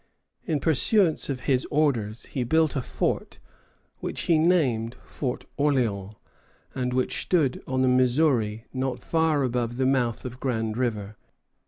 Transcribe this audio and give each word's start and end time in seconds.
In 0.47 0.59
pursuance 0.59 1.29
of 1.29 1.41
his 1.41 1.67
orders 1.69 2.25
he 2.25 2.43
built 2.43 2.75
a 2.75 2.81
fort, 2.81 3.37
which 3.99 4.21
he 4.21 4.39
named 4.39 4.95
Fort 5.03 5.45
Orléans, 5.59 6.15
and 6.73 6.91
which 6.91 7.21
stood 7.21 7.61
on 7.67 7.83
the 7.83 7.87
Missouri 7.87 8.65
not 8.73 8.97
far 8.97 9.43
above 9.43 9.77
the 9.77 9.85
mouth 9.85 10.25
of 10.25 10.39
Grand 10.39 10.75
River. 10.75 11.17